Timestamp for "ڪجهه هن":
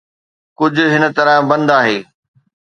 0.57-1.03